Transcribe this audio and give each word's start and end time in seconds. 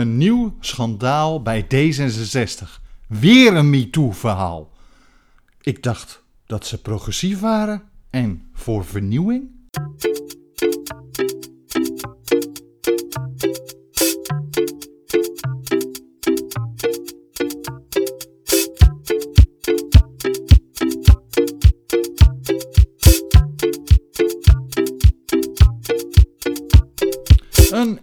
Een 0.00 0.16
nieuw 0.16 0.56
schandaal 0.60 1.42
bij 1.42 1.64
D66. 1.64 2.82
Weer 3.06 3.54
een 3.56 3.70
MeToo-verhaal. 3.70 4.70
Ik 5.60 5.82
dacht 5.82 6.22
dat 6.46 6.66
ze 6.66 6.80
progressief 6.80 7.40
waren 7.40 7.82
en 8.10 8.42
voor 8.52 8.84
vernieuwing. 8.84 9.50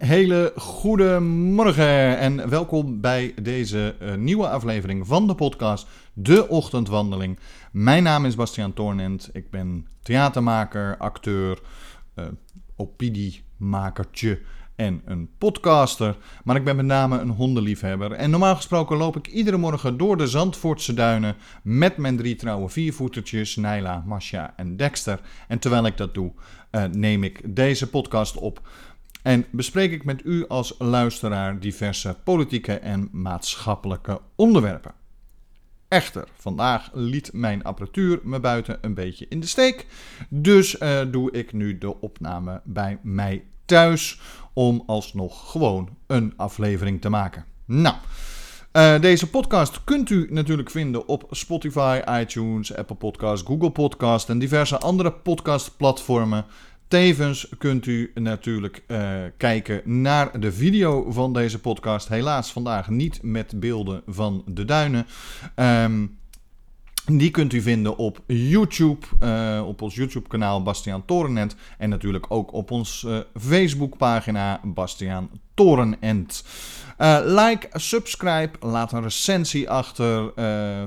Hele 0.08 0.52
goede 0.56 1.20
morgen 1.20 2.18
en 2.18 2.48
welkom 2.48 3.00
bij 3.00 3.34
deze 3.42 3.94
eh, 4.00 4.14
nieuwe 4.14 4.48
aflevering 4.48 5.06
van 5.06 5.26
de 5.26 5.34
podcast 5.34 5.86
De 6.12 6.48
Ochtendwandeling. 6.48 7.38
Mijn 7.72 8.02
naam 8.02 8.24
is 8.24 8.34
Bastiaan 8.34 8.72
Toornent. 8.72 9.30
Ik 9.32 9.50
ben 9.50 9.86
theatermaker, 10.02 10.96
acteur, 10.96 11.58
uh, 12.14 12.24
opiniemakertje 12.76 14.40
en 14.76 15.02
een 15.04 15.30
podcaster. 15.38 16.16
Maar 16.44 16.56
ik 16.56 16.64
ben 16.64 16.76
met 16.76 16.86
name 16.86 17.18
een 17.18 17.30
hondenliefhebber. 17.30 18.12
En 18.12 18.30
normaal 18.30 18.56
gesproken 18.56 18.96
loop 18.96 19.16
ik 19.16 19.26
iedere 19.26 19.56
morgen 19.56 19.96
door 19.96 20.16
de 20.16 20.26
Zandvoortse 20.26 20.94
duinen 20.94 21.36
met 21.62 21.96
mijn 21.96 22.16
drie 22.16 22.36
trouwe 22.36 22.68
viervoetertjes, 22.68 23.56
Naila, 23.56 24.02
Masha 24.06 24.52
en 24.56 24.76
Dexter. 24.76 25.20
En 25.48 25.58
terwijl 25.58 25.86
ik 25.86 25.96
dat 25.96 26.14
doe, 26.14 26.32
uh, 26.72 26.84
neem 26.84 27.24
ik 27.24 27.40
deze 27.54 27.90
podcast 27.90 28.36
op. 28.36 28.60
En 29.22 29.44
bespreek 29.50 29.92
ik 29.92 30.04
met 30.04 30.24
u 30.24 30.46
als 30.46 30.74
luisteraar 30.78 31.60
diverse 31.60 32.16
politieke 32.24 32.74
en 32.74 33.08
maatschappelijke 33.12 34.20
onderwerpen. 34.36 34.92
Echter, 35.88 36.28
vandaag 36.34 36.90
liet 36.92 37.32
mijn 37.32 37.64
apparatuur 37.64 38.20
me 38.22 38.40
buiten 38.40 38.78
een 38.80 38.94
beetje 38.94 39.26
in 39.28 39.40
de 39.40 39.46
steek. 39.46 39.86
Dus 40.28 40.80
uh, 40.80 41.00
doe 41.10 41.30
ik 41.30 41.52
nu 41.52 41.78
de 41.78 42.00
opname 42.00 42.60
bij 42.64 42.98
mij 43.02 43.44
thuis 43.64 44.20
om 44.52 44.82
alsnog 44.86 45.50
gewoon 45.50 45.96
een 46.06 46.32
aflevering 46.36 47.00
te 47.00 47.08
maken. 47.08 47.44
Nou, 47.64 47.96
uh, 48.72 49.00
deze 49.00 49.30
podcast 49.30 49.84
kunt 49.84 50.10
u 50.10 50.26
natuurlijk 50.30 50.70
vinden 50.70 51.08
op 51.08 51.26
Spotify, 51.30 52.00
iTunes, 52.10 52.76
Apple 52.76 52.96
Podcasts, 52.96 53.46
Google 53.46 53.70
Podcasts 53.70 54.28
en 54.30 54.38
diverse 54.38 54.78
andere 54.78 55.12
podcastplatformen. 55.12 56.46
Tevens 56.88 57.48
kunt 57.58 57.86
u 57.86 58.10
natuurlijk 58.14 58.82
uh, 58.86 59.10
kijken 59.36 60.00
naar 60.02 60.40
de 60.40 60.52
video 60.52 61.10
van 61.10 61.32
deze 61.32 61.58
podcast. 61.58 62.08
Helaas 62.08 62.52
vandaag 62.52 62.88
niet 62.88 63.22
met 63.22 63.60
beelden 63.60 64.02
van 64.06 64.42
de 64.46 64.64
duinen. 64.64 65.06
Um, 65.56 66.18
die 67.10 67.30
kunt 67.30 67.52
u 67.52 67.60
vinden 67.60 67.96
op 67.96 68.20
YouTube, 68.26 69.06
uh, 69.22 69.62
op 69.66 69.82
ons 69.82 69.94
YouTube-kanaal 69.94 70.62
Bastiaan 70.62 71.04
Torenent. 71.04 71.56
En 71.78 71.88
natuurlijk 71.88 72.26
ook 72.28 72.52
op 72.52 72.70
onze 72.70 73.08
uh, 73.08 73.18
Facebook-pagina 73.42 74.60
Bastiaan 74.64 75.30
Torenent. 75.54 76.44
Uh, 76.98 77.18
like, 77.24 77.68
subscribe, 77.72 78.50
laat 78.60 78.92
een 78.92 79.02
recensie 79.02 79.70
achter, 79.70 80.32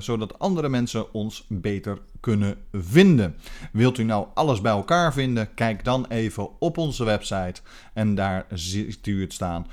zodat 0.02 0.40
andere 0.40 0.70
mensen 0.70 1.14
ons 1.14 1.46
beter 1.48 1.98
kunnen 2.20 2.58
vinden. 2.72 3.36
Wilt 3.72 3.98
u 3.98 4.04
nou 4.04 4.28
alles 4.34 4.62
bij 4.62 4.72
elkaar 4.72 5.14
vinden? 5.14 5.54
Kijk 5.54 5.84
dan 5.84 6.06
even 6.10 6.50
op 6.60 6.78
onze 6.78 7.04
website 7.04 7.62
en 7.94 8.16
daar 8.16 8.46
ziet 8.50 9.08
u 9.08 9.22
het 9.22 9.34
staan. 9.34 9.68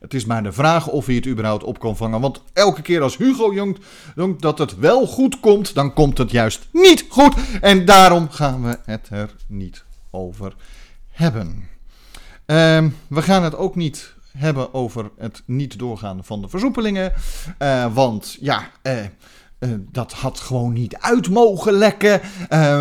het 0.00 0.14
is 0.14 0.24
maar 0.24 0.42
de 0.42 0.52
vraag 0.52 0.88
of 0.88 1.06
hij 1.06 1.14
het 1.14 1.26
überhaupt 1.26 1.64
op 1.64 1.78
kan 1.78 1.96
vangen. 1.96 2.20
Want 2.20 2.42
elke 2.52 2.82
keer 2.82 3.02
als 3.02 3.16
Hugo 3.16 3.54
jongt 3.54 3.78
dat 4.38 4.58
het 4.58 4.78
wel 4.78 5.06
goed 5.06 5.40
komt, 5.40 5.74
dan 5.74 5.92
komt 5.94 6.18
het 6.18 6.30
juist 6.30 6.68
niet 6.72 7.04
goed. 7.08 7.34
En 7.60 7.84
daarom 7.84 8.30
gaan 8.30 8.62
we 8.62 8.78
het 8.84 9.08
er 9.10 9.34
niet 9.46 9.86
over 10.18 10.54
hebben. 11.08 11.68
Uh, 12.46 12.84
we 13.08 13.22
gaan 13.22 13.42
het 13.42 13.56
ook 13.56 13.76
niet 13.76 14.14
hebben 14.36 14.74
over 14.74 15.10
het 15.18 15.42
niet 15.46 15.78
doorgaan 15.78 16.24
van 16.24 16.40
de 16.40 16.48
versoepelingen. 16.48 17.12
Uh, 17.58 17.94
want 17.94 18.36
ja, 18.40 18.70
uh, 18.82 19.04
uh, 19.60 19.70
dat 19.90 20.12
had 20.12 20.40
gewoon 20.40 20.72
niet 20.72 20.96
uit 20.96 21.28
mogen 21.28 21.72
lekken. 21.72 22.20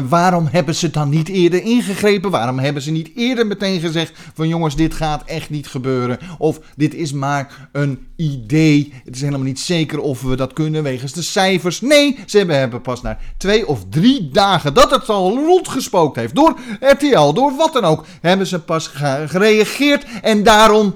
waarom 0.09 0.47
hebben 0.51 0.75
ze 0.75 0.89
dan 0.89 1.09
niet 1.09 1.27
eerder 1.27 1.63
ingegrepen? 1.63 2.31
Waarom 2.31 2.59
hebben 2.59 2.81
ze 2.81 2.91
niet 2.91 3.11
eerder 3.15 3.47
meteen 3.47 3.79
gezegd 3.79 4.19
van 4.33 4.47
jongens, 4.47 4.75
dit 4.75 4.93
gaat 4.93 5.23
echt 5.23 5.49
niet 5.49 5.67
gebeuren. 5.67 6.19
Of 6.37 6.59
dit 6.75 6.93
is 6.93 7.13
maar 7.13 7.69
een 7.71 8.07
idee. 8.15 8.93
Het 9.03 9.15
is 9.15 9.21
helemaal 9.21 9.45
niet 9.45 9.59
zeker 9.59 9.99
of 9.99 10.21
we 10.21 10.35
dat 10.35 10.53
kunnen 10.53 10.83
wegens 10.83 11.13
de 11.13 11.21
cijfers. 11.21 11.81
Nee, 11.81 12.19
ze 12.25 12.37
hebben 12.37 12.81
pas 12.81 13.01
na 13.01 13.17
twee 13.37 13.67
of 13.67 13.85
drie 13.89 14.29
dagen 14.29 14.73
dat 14.73 14.91
het 14.91 15.09
al 15.09 15.35
rondgespookt 15.35 16.15
heeft. 16.15 16.35
Door 16.35 16.59
RTL, 16.79 17.33
door 17.33 17.55
wat 17.55 17.73
dan 17.73 17.83
ook. 17.83 18.05
Hebben 18.21 18.47
ze 18.47 18.59
pas 18.59 18.87
gereageerd. 19.25 20.05
En 20.21 20.43
daarom 20.43 20.95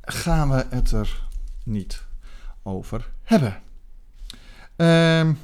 gaan 0.00 0.50
we 0.50 0.66
het 0.70 0.90
er 0.90 1.22
niet 1.64 2.02
over 2.62 3.08
hebben. 3.22 3.65
Um, 4.76 5.38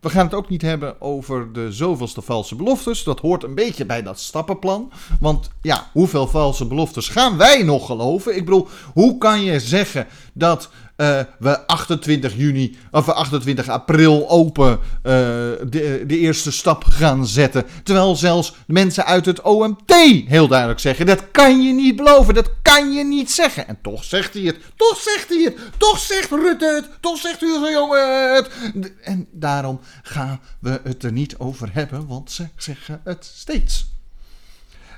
we 0.00 0.10
gaan 0.10 0.24
het 0.24 0.34
ook 0.34 0.48
niet 0.48 0.62
hebben 0.62 1.00
over 1.00 1.52
de 1.52 1.72
zoveelste 1.72 2.22
valse 2.22 2.54
beloftes. 2.54 3.04
Dat 3.04 3.20
hoort 3.20 3.42
een 3.42 3.54
beetje 3.54 3.86
bij 3.86 4.02
dat 4.02 4.20
stappenplan. 4.20 4.92
Want 5.20 5.50
ja, 5.62 5.90
hoeveel 5.92 6.26
valse 6.26 6.66
beloftes 6.66 7.08
gaan 7.08 7.36
wij 7.36 7.62
nog 7.62 7.86
geloven? 7.86 8.36
Ik 8.36 8.44
bedoel, 8.44 8.68
hoe 8.94 9.18
kan 9.18 9.42
je 9.42 9.60
zeggen 9.60 10.06
dat 10.32 10.70
uh, 11.00 11.20
we 11.38 11.66
28 11.66 12.36
juni 12.36 12.76
of 12.90 13.08
28 13.08 13.68
april 13.68 14.28
open 14.28 14.70
uh, 14.70 14.80
de, 15.02 16.04
de, 16.06 16.18
eerste 16.18 16.52
stap 16.52 16.84
gaan 16.84 17.26
zetten. 17.26 17.66
Terwijl 17.82 18.16
zelfs 18.16 18.54
mensen 18.66 19.06
uit 19.06 19.26
het 19.26 19.40
OMT 19.40 19.94
heel 20.26 20.48
duidelijk 20.48 20.80
zeggen: 20.80 21.06
dat 21.06 21.30
kan 21.30 21.62
je 21.62 21.72
niet 21.72 21.96
beloven, 21.96 22.34
dat 22.34 22.50
kan 22.62 22.92
je 22.92 23.04
niet 23.04 23.30
zeggen. 23.30 23.68
En 23.68 23.78
toch 23.82 24.04
zegt 24.04 24.34
hij 24.34 24.42
het, 24.42 24.58
toch 24.76 24.96
zegt 24.96 25.28
hij 25.28 25.42
het, 25.42 25.56
toch 25.76 25.98
zegt 25.98 26.30
Rutte 26.30 26.74
het, 26.74 26.88
toch 27.00 27.18
zegt 27.18 27.40
Hugo 27.40 27.70
Jongen 27.70 28.34
het. 28.34 28.50
En 29.02 29.28
daarom 29.32 29.80
gaan 30.02 30.40
we 30.58 30.80
het 30.84 31.02
er 31.04 31.12
niet 31.12 31.38
over 31.38 31.68
hebben, 31.72 32.06
want 32.06 32.30
ze 32.30 32.48
zeggen 32.56 33.00
het 33.04 33.32
steeds. 33.34 33.88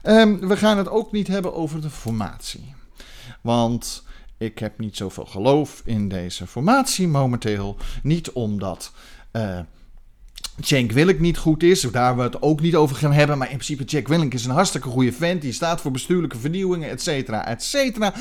Um, 0.02 0.48
we 0.48 0.56
gaan 0.56 0.78
het 0.78 0.88
ook 0.88 1.12
niet 1.12 1.28
hebben 1.28 1.54
over 1.54 1.80
de 1.80 1.90
formatie. 1.90 2.74
Want 3.40 4.02
ik 4.42 4.58
heb 4.58 4.78
niet 4.78 4.96
zoveel 4.96 5.26
geloof 5.26 5.82
in 5.84 6.08
deze 6.08 6.46
formatie 6.46 7.08
momenteel. 7.08 7.76
Niet 8.02 8.30
omdat. 8.32 8.92
Uh, 9.32 9.60
Cenk 10.60 10.92
Willink 10.92 11.18
niet 11.18 11.38
goed 11.38 11.62
is, 11.62 11.80
daar 11.80 12.16
we 12.16 12.22
het 12.22 12.42
ook 12.42 12.60
niet 12.60 12.74
over 12.74 12.96
gaan 12.96 13.12
hebben. 13.12 13.38
Maar 13.38 13.50
in 13.50 13.56
principe, 13.56 13.84
Jack 13.84 14.08
Willink 14.08 14.34
is 14.34 14.44
een 14.44 14.50
hartstikke 14.50 14.88
goede 14.88 15.12
vent. 15.12 15.42
Die 15.42 15.52
staat 15.52 15.80
voor 15.80 15.90
bestuurlijke 15.90 16.38
vernieuwingen, 16.38 16.90
et 16.90 17.02
cetera, 17.02 17.46
et 17.46 17.62
cetera. 17.62 18.12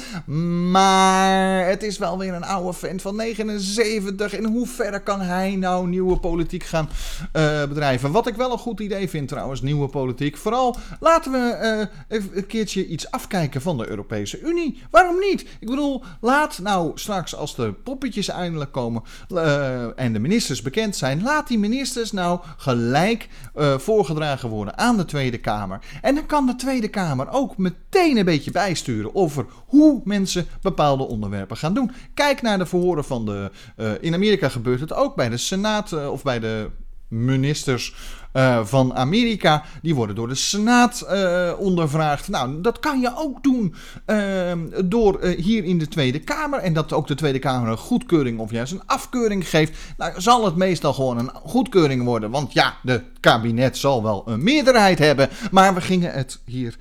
Maar 0.71 1.65
het 1.67 1.83
is 1.83 1.97
wel 1.97 2.17
weer 2.17 2.33
een 2.33 2.43
oude 2.43 2.73
vent 2.73 3.01
van 3.01 3.15
79. 3.15 4.37
In 4.37 4.45
hoeverre 4.45 4.99
kan 4.99 5.21
hij 5.21 5.55
nou 5.55 5.87
nieuwe 5.87 6.17
politiek 6.17 6.63
gaan 6.63 6.89
uh, 7.33 7.63
bedrijven? 7.63 8.11
Wat 8.11 8.27
ik 8.27 8.35
wel 8.35 8.51
een 8.51 8.57
goed 8.57 8.79
idee 8.79 9.09
vind 9.09 9.27
trouwens, 9.27 9.61
nieuwe 9.61 9.87
politiek. 9.87 10.37
Vooral 10.37 10.75
laten 10.99 11.31
we 11.31 11.87
uh, 12.09 12.23
een 12.31 12.47
keertje 12.47 12.87
iets 12.87 13.11
afkijken 13.11 13.61
van 13.61 13.77
de 13.77 13.87
Europese 13.87 14.39
Unie. 14.39 14.81
Waarom 14.89 15.19
niet? 15.19 15.41
Ik 15.59 15.67
bedoel, 15.69 16.03
laat 16.21 16.59
nou 16.59 16.91
straks 16.95 17.35
als 17.35 17.55
de 17.55 17.73
poppetjes 17.73 18.27
eindelijk 18.27 18.71
komen 18.71 19.03
uh, 19.29 19.99
en 19.99 20.13
de 20.13 20.19
ministers 20.19 20.61
bekend 20.61 20.95
zijn, 20.95 21.23
laat 21.23 21.47
die 21.47 21.59
ministers 21.59 22.11
nou 22.21 22.39
gelijk 22.57 23.29
uh, 23.55 23.77
voorgedragen 23.77 24.49
worden 24.49 24.77
aan 24.77 24.97
de 24.97 25.05
Tweede 25.05 25.37
Kamer. 25.37 25.79
En 26.01 26.15
dan 26.15 26.25
kan 26.25 26.45
de 26.45 26.55
Tweede 26.55 26.87
Kamer 26.87 27.29
ook 27.29 27.57
meteen 27.57 28.17
een 28.17 28.25
beetje 28.25 28.51
bijsturen 28.51 29.15
over 29.15 29.45
hoe 29.67 30.01
mensen 30.03 30.45
bepaalde 30.61 31.07
onderwerpen 31.07 31.57
gaan 31.57 31.73
doen. 31.73 31.91
Kijk 32.13 32.41
naar 32.41 32.57
de 32.57 32.65
verhoren 32.65 33.03
van 33.03 33.25
de. 33.25 33.51
Uh, 33.77 33.91
in 34.01 34.13
Amerika 34.13 34.49
gebeurt 34.49 34.79
het 34.79 34.93
ook 34.93 35.15
bij 35.15 35.29
de 35.29 35.37
Senaat 35.37 35.91
uh, 35.91 36.11
of 36.11 36.23
bij 36.23 36.39
de 36.39 36.69
ministers 37.11 37.95
uh, 38.33 38.65
van 38.65 38.95
Amerika. 38.95 39.63
Die 39.81 39.95
worden 39.95 40.15
door 40.15 40.27
de 40.27 40.35
Senaat 40.35 41.07
uh, 41.11 41.51
ondervraagd. 41.57 42.27
Nou, 42.27 42.61
dat 42.61 42.79
kan 42.79 42.99
je 42.99 43.11
ook 43.15 43.43
doen 43.43 43.75
uh, 44.07 44.51
door 44.85 45.25
hier 45.25 45.63
in 45.63 45.77
de 45.77 45.87
Tweede 45.87 46.19
Kamer. 46.19 46.59
En 46.59 46.73
dat 46.73 46.93
ook 46.93 47.07
de 47.07 47.15
Tweede 47.15 47.39
Kamer 47.39 47.69
een 47.69 47.77
goedkeuring 47.77 48.39
of 48.39 48.51
juist 48.51 48.71
een 48.71 48.85
afkeuring 48.85 49.49
geeft. 49.49 49.77
Nou, 49.97 50.21
zal 50.21 50.45
het 50.45 50.55
meestal 50.55 50.93
gewoon 50.93 51.17
een 51.17 51.31
goedkeuring 51.33 52.03
worden. 52.03 52.31
Want 52.31 52.53
ja, 52.53 52.77
de 52.83 53.03
kabinet 53.19 53.77
zal 53.77 54.03
wel 54.03 54.23
een 54.25 54.43
meerderheid 54.43 54.99
hebben. 54.99 55.29
Maar 55.51 55.73
we 55.73 55.81
gingen 55.81 56.13
het 56.13 56.39
hier 56.45 56.77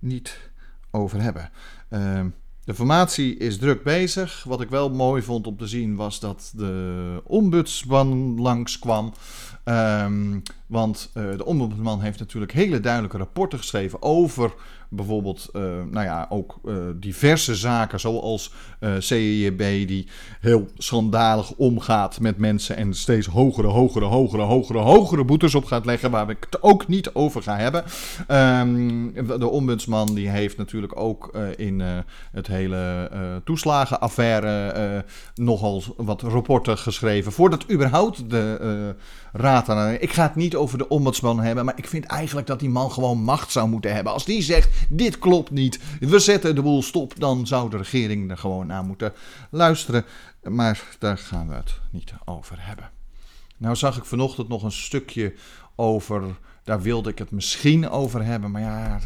niet 0.00 0.38
over 0.90 1.22
hebben. 1.22 1.50
Ehm, 1.88 2.26
de 2.64 2.74
formatie 2.74 3.36
is 3.36 3.58
druk 3.58 3.82
bezig. 3.82 4.44
Wat 4.44 4.60
ik 4.60 4.70
wel 4.70 4.90
mooi 4.90 5.22
vond 5.22 5.46
om 5.46 5.56
te 5.56 5.66
zien 5.66 5.96
was 5.96 6.20
dat 6.20 6.52
de 6.56 7.20
ombudsman 7.24 8.40
langskwam. 8.40 9.12
Um, 9.66 10.42
want 10.72 11.10
uh, 11.14 11.36
de 11.36 11.44
ombudsman 11.44 12.00
heeft 12.00 12.18
natuurlijk 12.18 12.52
hele 12.52 12.80
duidelijke 12.80 13.16
rapporten 13.16 13.58
geschreven 13.58 14.02
over 14.02 14.54
bijvoorbeeld, 14.88 15.48
uh, 15.52 15.62
nou 15.90 16.06
ja, 16.06 16.26
ook 16.28 16.60
uh, 16.64 16.74
diverse 16.94 17.54
zaken 17.54 18.00
zoals 18.00 18.52
CEJB 18.98 19.58
die 19.86 20.08
heel 20.40 20.68
schandalig 20.76 21.52
omgaat 21.52 22.20
met 22.20 22.38
mensen 22.38 22.76
en 22.76 22.94
steeds 22.94 23.26
hogere, 23.26 23.66
hogere, 23.66 24.04
hogere, 24.04 24.42
hogere, 24.42 24.78
hogere 24.78 25.24
boetes 25.24 25.54
op 25.54 25.64
gaat 25.64 25.84
leggen, 25.84 26.10
waar 26.10 26.30
ik 26.30 26.46
het 26.50 26.62
ook 26.62 26.88
niet 26.88 27.14
over 27.14 27.42
ga 27.42 27.56
hebben. 27.56 27.84
Um, 28.28 29.12
de 29.38 29.48
ombudsman 29.48 30.14
die 30.14 30.28
heeft 30.28 30.56
natuurlijk 30.56 30.96
ook 30.96 31.36
in 31.56 31.80
het 32.32 32.46
hele 32.46 33.10
toeslagenaffaire 33.44 35.04
nogal 35.34 35.82
wat 35.96 36.22
rapporten 36.22 36.78
geschreven 36.78 37.32
voordat 37.32 37.70
überhaupt 37.70 38.30
de 38.30 38.94
raad 39.32 39.68
aan. 39.68 39.96
Ik 40.00 40.12
ga 40.12 40.22
het 40.22 40.34
niet 40.34 40.56
de 40.70 40.88
ombudsman 40.88 41.40
hebben, 41.40 41.64
maar 41.64 41.78
ik 41.78 41.86
vind 41.86 42.04
eigenlijk 42.04 42.46
dat 42.46 42.60
die 42.60 42.70
man 42.70 42.92
gewoon 42.92 43.18
macht 43.18 43.52
zou 43.52 43.68
moeten 43.68 43.94
hebben. 43.94 44.12
Als 44.12 44.24
die 44.24 44.42
zegt, 44.42 44.86
dit 44.88 45.18
klopt 45.18 45.50
niet, 45.50 45.80
we 46.00 46.18
zetten 46.18 46.54
de 46.54 46.62
boel 46.62 46.82
stop, 46.82 47.20
dan 47.20 47.46
zou 47.46 47.70
de 47.70 47.76
regering 47.76 48.30
er 48.30 48.38
gewoon 48.38 48.66
naar 48.66 48.84
moeten 48.84 49.12
luisteren. 49.50 50.04
Maar 50.42 50.82
daar 50.98 51.18
gaan 51.18 51.48
we 51.48 51.54
het 51.54 51.80
niet 51.90 52.12
over 52.24 52.56
hebben. 52.58 52.90
Nou 53.56 53.76
zag 53.76 53.96
ik 53.96 54.04
vanochtend 54.04 54.48
nog 54.48 54.62
een 54.62 54.72
stukje 54.72 55.34
over, 55.74 56.22
daar 56.64 56.80
wilde 56.80 57.10
ik 57.10 57.18
het 57.18 57.30
misschien 57.30 57.90
over 57.90 58.24
hebben, 58.24 58.50
maar 58.50 58.62
ja, 58.62 58.98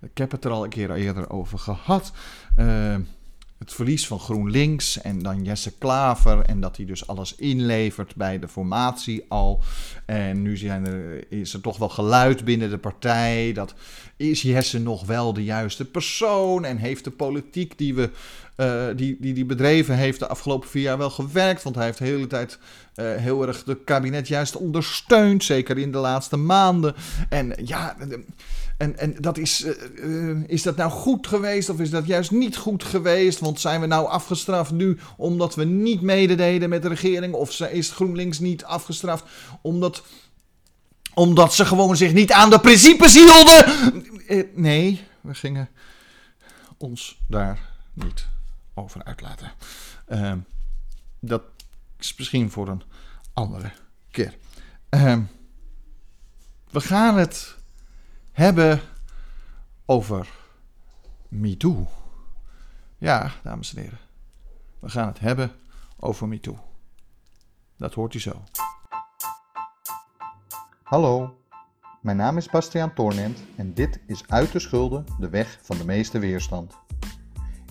ik 0.00 0.18
heb 0.18 0.30
het 0.30 0.44
er 0.44 0.50
al 0.50 0.64
een 0.64 0.70
keer 0.70 0.90
eerder 0.90 1.30
over 1.30 1.58
gehad. 1.58 2.12
Uh, 2.58 2.96
het 3.58 3.72
verlies 3.72 4.06
van 4.06 4.18
GroenLinks 4.18 5.00
en 5.00 5.18
dan 5.18 5.44
Jesse 5.44 5.78
Klaver. 5.78 6.40
En 6.40 6.60
dat 6.60 6.76
hij 6.76 6.86
dus 6.86 7.06
alles 7.06 7.34
inlevert 7.34 8.14
bij 8.14 8.38
de 8.38 8.48
formatie 8.48 9.24
al. 9.28 9.62
En 10.06 10.42
nu 10.42 10.56
zijn 10.56 10.86
er, 10.86 11.32
is 11.32 11.54
er 11.54 11.60
toch 11.60 11.78
wel 11.78 11.88
geluid 11.88 12.44
binnen 12.44 12.70
de 12.70 12.78
partij. 12.78 13.52
Dat 13.52 13.74
is 14.16 14.42
Jesse 14.42 14.80
nog 14.80 15.06
wel 15.06 15.32
de 15.32 15.44
juiste 15.44 15.84
persoon? 15.84 16.64
En 16.64 16.76
heeft 16.76 17.04
de 17.04 17.10
politiek 17.10 17.78
die 17.78 17.94
we. 17.94 18.10
Uh, 18.56 18.84
die, 18.96 19.16
die 19.20 19.34
die 19.34 19.44
bedreven 19.44 19.96
heeft 19.96 20.18
de 20.18 20.28
afgelopen 20.28 20.68
vier 20.68 20.82
jaar 20.82 20.98
wel 20.98 21.10
gewerkt. 21.10 21.62
Want 21.62 21.76
hij 21.76 21.84
heeft 21.84 21.98
de 21.98 22.04
hele 22.04 22.26
tijd 22.26 22.58
uh, 22.96 23.14
heel 23.14 23.46
erg 23.46 23.64
de 23.64 23.76
kabinet 23.84 24.28
juist 24.28 24.56
ondersteund. 24.56 25.44
Zeker 25.44 25.78
in 25.78 25.92
de 25.92 25.98
laatste 25.98 26.36
maanden. 26.36 26.94
En 27.28 27.52
ja. 27.64 27.96
En, 28.84 28.98
en 28.98 29.14
dat 29.20 29.38
is, 29.38 29.64
uh, 29.96 30.42
is 30.46 30.62
dat 30.62 30.76
nou 30.76 30.90
goed 30.90 31.26
geweest 31.26 31.68
of 31.68 31.80
is 31.80 31.90
dat 31.90 32.06
juist 32.06 32.30
niet 32.30 32.56
goed 32.56 32.84
geweest? 32.84 33.38
Want 33.38 33.60
zijn 33.60 33.80
we 33.80 33.86
nou 33.86 34.08
afgestraft 34.08 34.70
nu 34.70 34.98
omdat 35.16 35.54
we 35.54 35.64
niet 35.64 36.00
medededen 36.00 36.68
met 36.68 36.82
de 36.82 36.88
regering? 36.88 37.34
Of 37.34 37.60
is 37.60 37.90
GroenLinks 37.90 38.38
niet 38.38 38.64
afgestraft 38.64 39.24
omdat, 39.62 40.02
omdat 41.14 41.54
ze 41.54 41.64
gewoon 41.64 41.96
zich 41.96 42.12
niet 42.12 42.32
aan 42.32 42.50
de 42.50 42.60
principes 42.60 43.14
hielden? 43.14 43.64
Uh, 44.28 44.44
nee, 44.54 45.04
we 45.20 45.34
gingen 45.34 45.68
ons 46.78 47.20
daar 47.28 47.58
niet 47.92 48.26
over 48.74 49.04
uitlaten. 49.04 49.52
Uh, 50.08 50.32
dat 51.20 51.42
is 51.98 52.14
misschien 52.16 52.50
voor 52.50 52.68
een 52.68 52.82
andere 53.32 53.72
keer. 54.10 54.34
we 56.70 56.80
gaan 56.80 57.18
het 57.18 57.62
hebben 58.34 58.80
over 59.86 60.28
MeToo. 61.28 61.86
Ja, 62.98 63.32
dames 63.42 63.74
en 63.74 63.82
heren. 63.82 63.98
We 64.78 64.88
gaan 64.88 65.06
het 65.06 65.18
hebben 65.20 65.52
over 65.96 66.28
MeToo. 66.28 66.58
Dat 67.76 67.94
hoort 67.94 68.14
u 68.14 68.20
zo. 68.20 68.42
Hallo, 70.82 71.38
mijn 72.00 72.16
naam 72.16 72.36
is 72.36 72.50
Bastiaan 72.50 72.94
Toornent 72.94 73.38
en 73.56 73.74
dit 73.74 74.00
is 74.06 74.28
Uit 74.28 74.52
de 74.52 74.58
Schulden, 74.58 75.06
de 75.18 75.28
weg 75.28 75.58
van 75.62 75.78
de 75.78 75.84
meeste 75.84 76.18
weerstand. 76.18 76.83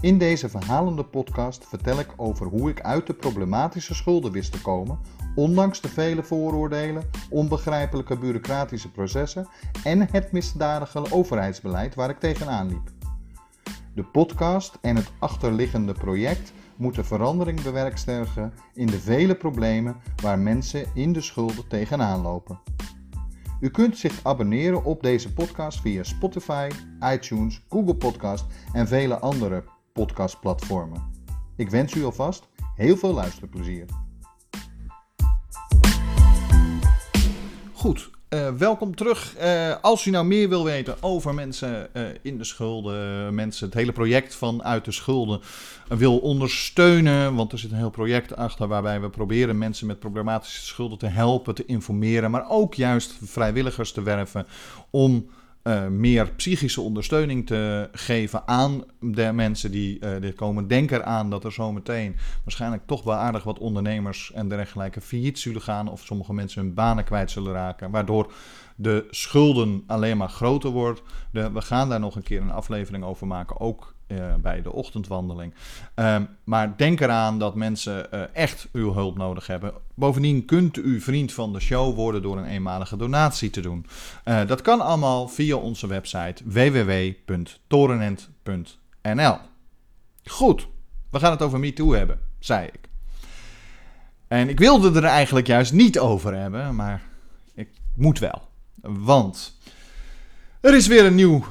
In 0.03 0.17
deze 0.17 0.50
verhalende 0.50 1.03
podcast 1.03 1.65
vertel 1.67 2.00
ik 2.00 2.13
over 2.15 2.45
hoe 2.45 2.69
ik 2.69 2.81
uit 2.81 3.07
de 3.07 3.13
problematische 3.13 3.93
schulden 3.93 4.31
wist 4.31 4.51
te 4.51 4.62
komen 4.62 5.00
ondanks 5.36 5.81
de 5.81 5.88
vele 5.88 6.24
vooroordelen, 6.24 7.03
onbegrijpelijke 7.29 8.17
bureaucratische 8.17 8.91
processen 8.91 9.48
en 9.83 10.10
het 10.12 10.31
misdadige 10.31 11.12
overheidsbeleid 11.12 11.95
waar 11.95 12.10
ik 12.10 12.19
tegenaan 12.19 12.67
liep. 12.67 12.91
De 13.95 14.03
podcast 14.03 14.77
en 14.81 14.95
het 14.95 15.12
achterliggende 15.19 15.93
project 15.93 16.53
moeten 16.75 17.05
verandering 17.05 17.62
bewerkstelligen 17.62 18.53
in 18.74 18.88
de 18.88 19.00
vele 19.00 19.36
problemen 19.36 19.95
waar 20.22 20.39
mensen 20.39 20.86
in 20.93 21.13
de 21.13 21.22
schulden 21.22 21.67
tegenaan 21.67 22.22
lopen. 22.22 22.60
U 23.60 23.69
kunt 23.69 23.98
zich 23.98 24.19
abonneren 24.24 24.83
op 24.83 25.03
deze 25.03 25.33
podcast 25.33 25.81
via 25.81 26.03
Spotify, 26.03 26.69
iTunes, 27.13 27.65
Google 27.69 27.95
Podcast 27.95 28.45
en 28.74 28.88
vele 28.88 29.19
andere 29.19 29.63
podcastplatformen. 29.93 31.01
Ik 31.55 31.69
wens 31.69 31.93
u 31.93 32.03
alvast 32.03 32.47
heel 32.75 32.97
veel 32.97 33.13
luisterplezier. 33.13 33.85
Goed, 37.73 38.09
eh, 38.29 38.53
welkom 38.53 38.95
terug. 38.95 39.35
Uh, 39.41 39.75
als 39.81 40.05
u 40.05 40.12
nou 40.12 40.25
meer 40.25 40.50
wil 40.50 40.63
weten 40.63 41.03
over 41.03 41.33
mensen 41.33 41.89
uh, 41.93 42.03
in 42.21 42.38
de 42.38 42.43
schulden, 42.43 43.35
mensen 43.35 43.65
het 43.65 43.75
hele 43.75 43.91
project 43.91 44.35
van 44.35 44.63
uit 44.63 44.85
de 44.85 44.91
schulden 44.91 45.41
wil 45.88 46.17
ondersteunen, 46.17 47.35
want 47.35 47.51
er 47.51 47.59
zit 47.59 47.71
een 47.71 47.77
heel 47.77 47.89
project 47.89 48.35
achter 48.35 48.67
waarbij 48.67 49.01
we 49.01 49.09
proberen 49.09 49.57
mensen 49.57 49.88
met 49.88 50.00
problematische 50.00 50.65
schulden 50.65 50.97
te 50.97 51.07
helpen, 51.07 51.55
te 51.55 51.65
informeren, 51.65 52.31
maar 52.31 52.50
ook 52.50 52.73
juist 52.73 53.13
vrijwilligers 53.21 53.91
te 53.91 54.01
werven 54.01 54.47
om 54.89 55.25
uh, 55.63 55.88
meer 55.88 56.32
psychische 56.32 56.82
ondersteuning 56.82 57.46
te 57.48 57.89
geven 57.91 58.48
aan 58.48 58.84
de 59.00 59.32
mensen 59.32 59.72
die 59.72 60.20
dit 60.20 60.36
komen. 60.36 60.67
Denk 60.67 60.91
eraan 60.91 61.29
dat 61.29 61.43
er 61.43 61.51
zometeen 61.51 62.15
waarschijnlijk 62.43 62.84
toch 62.86 63.03
wel 63.03 63.15
aardig 63.15 63.43
wat 63.43 63.60
ondernemers 63.60 64.32
en 64.32 64.48
dergelijke 64.48 65.01
failliet 65.01 65.39
zullen 65.39 65.62
gaan. 65.62 65.88
Of 65.88 66.01
sommige 66.05 66.34
mensen 66.34 66.62
hun 66.62 66.74
banen 66.74 67.03
kwijt 67.03 67.32
zullen 67.32 67.53
raken. 67.53 67.91
Waardoor 67.91 68.34
de 68.75 69.08
schulden 69.10 69.84
alleen 69.88 70.17
maar 70.17 70.29
groter 70.29 70.70
wordt. 70.70 71.01
We 71.32 71.62
gaan 71.62 71.89
daar 71.89 72.00
nog 72.00 72.15
een 72.15 72.24
keer 72.24 72.41
een 72.41 72.51
aflevering 72.51 73.03
over 73.03 73.27
maken. 73.27 73.60
Ook 73.60 73.92
uh, 74.17 74.36
bij 74.36 74.62
de 74.62 74.72
ochtendwandeling. 74.72 75.53
Uh, 75.96 76.17
maar 76.43 76.77
denk 76.77 77.00
eraan 77.00 77.39
dat 77.39 77.55
mensen 77.55 78.08
uh, 78.13 78.22
echt 78.34 78.67
uw 78.72 78.93
hulp 78.93 79.17
nodig 79.17 79.48
hebben. 79.48 79.74
Bovendien 79.93 80.46
kunt 80.46 80.77
u 80.77 81.01
vriend 81.01 81.34
van 81.34 81.53
de 81.53 81.60
show 81.60 81.96
worden 81.96 82.22
door 82.22 82.38
een 82.38 82.46
eenmalige 82.46 82.98
donatie 82.98 83.50
te 83.50 83.62
doen. 83.62 83.86
Uh, 84.25 84.48
dat 84.48 84.62
kan 84.62 84.82
allemaal 84.82 85.27
via 85.27 85.55
onze 85.55 85.88
website 85.88 86.43
www.torenent.nl. 86.46 89.38
Goed, 90.25 90.67
we 91.10 91.20
gaan 91.20 91.32
het 91.32 91.41
over 91.41 91.60
MeToo 91.60 91.91
hebben, 91.91 92.20
zei 92.39 92.65
ik. 92.65 92.79
En 94.27 94.50
ik 94.50 94.60
wilde 94.60 95.00
er 95.00 95.05
eigenlijk 95.05 95.48
juist 95.48 95.74
niet 95.74 96.00
over 96.00 96.36
hebben, 96.36 96.75
maar 96.75 97.01
ik 97.53 97.70
moet 97.96 98.20
wel. 98.20 98.41
Want 98.82 99.58
er 100.62 100.75
is 100.75 100.88
weer 100.88 101.05
een 101.05 101.15
nieuw 101.15 101.46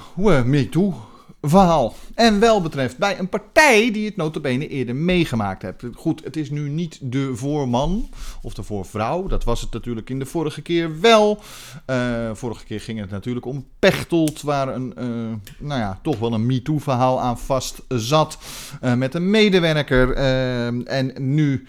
MeToo 0.45 1.11
verhaal. 1.43 1.95
En 2.15 2.41
wel 2.41 2.63
betreft 2.63 2.99
bij 2.99 3.19
een 3.19 3.29
partij 3.29 3.93
die 3.93 4.07
het 4.07 4.17
notabene 4.17 4.69
eerder 4.69 4.97
meegemaakt 4.97 5.63
heeft. 5.63 5.85
Goed, 5.95 6.25
het 6.25 6.37
is 6.37 6.51
nu 6.51 6.69
niet 6.69 6.99
de 7.01 7.37
voorman 7.37 8.09
of 8.43 8.55
de 8.55 8.63
voorvrouw. 8.63 9.27
Dat 9.27 9.45
was 9.45 9.61
het 9.61 9.73
natuurlijk 9.73 10.11
in 10.11 10.19
de 10.19 10.27
vorige 10.27 10.63
keer 10.63 11.01
wel. 11.01 11.43
Uh, 11.87 12.31
vorige 12.33 12.65
keer 12.65 12.81
ging 12.81 13.01
het 13.01 13.11
natuurlijk 13.11 13.47
om 13.47 13.67
Pechtold, 13.79 14.43
waar 14.43 14.69
een, 14.69 14.95
uh, 14.99 15.05
nou 15.59 15.81
ja, 15.81 15.99
toch 16.03 16.19
wel 16.19 16.33
een 16.33 16.47
MeToo-verhaal 16.47 17.21
aan 17.21 17.39
vast 17.39 17.83
zat. 17.89 18.39
Uh, 18.83 18.95
met 18.95 19.15
een 19.15 19.31
medewerker. 19.31 20.13
en 20.87 21.13
nu 21.19 21.67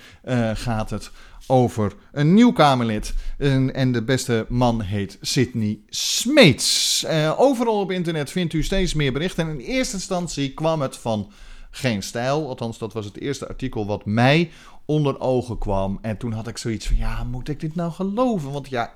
gaat 0.54 0.90
het 0.90 1.12
over 1.48 1.94
een 2.12 2.34
nieuw 2.34 2.52
Kamerlid. 2.52 3.14
En, 3.38 3.74
en 3.74 3.92
de 3.92 4.04
beste 4.04 4.46
man 4.50 4.82
heet 4.82 5.18
Sidney 5.22 5.80
Smeets. 5.90 7.06
Uh, 7.08 7.34
overal 7.38 7.80
op 7.80 7.92
internet 7.92 8.32
vindt 8.32 8.54
u 8.54 8.64
steeds 8.64 8.94
meer 8.94 9.14
berichten. 9.14 9.48
En 9.48 9.60
in 9.60 9.66
eerste 9.66 9.96
instantie 9.96 10.54
kwam 10.54 10.82
het 10.82 10.98
van 10.98 11.32
Geen 11.72 12.04
Stijl. 12.04 12.48
Althans, 12.48 12.78
dat 12.78 12.94
was 12.94 13.06
het 13.06 13.20
eerste 13.20 13.48
artikel 13.48 13.86
wat 13.86 14.06
mij 14.06 14.52
onder 14.86 15.20
ogen 15.20 15.58
kwam. 15.58 16.00
En 16.02 16.18
toen 16.18 16.32
had 16.32 16.48
ik 16.48 16.58
zoiets 16.58 16.88
van: 16.88 16.98
ja, 16.98 17.24
moet 17.24 17.50
ik 17.50 17.60
dit 17.60 17.76
nou 17.76 17.92
geloven? 17.92 18.52
Want 18.52 18.70
ja, 18.70 18.94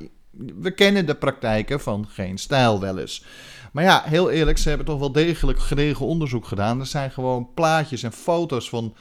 we 0.59 0.71
kennen 0.71 1.05
de 1.05 1.15
praktijken 1.15 1.79
van 1.79 2.07
Geen 2.07 2.37
Stijl 2.37 2.79
wel 2.79 2.97
eens. 2.97 3.23
Maar 3.71 3.83
ja, 3.83 4.03
heel 4.05 4.29
eerlijk, 4.29 4.57
ze 4.57 4.69
hebben 4.69 4.87
toch 4.87 4.99
wel 4.99 5.11
degelijk 5.11 5.59
gedegen 5.59 6.05
onderzoek 6.05 6.45
gedaan. 6.45 6.79
Er 6.79 6.85
zijn 6.85 7.11
gewoon 7.11 7.53
plaatjes 7.53 8.03
en 8.03 8.11
foto's 8.11 8.69
van 8.69 8.95